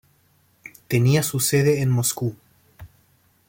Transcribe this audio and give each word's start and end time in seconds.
Tenía 0.87 1.21
su 1.21 1.39
sede 1.39 1.83
en 1.83 1.91
Moscú. 1.91 2.35